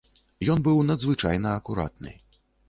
[0.53, 2.17] Ён быў надзвычайна акуратны.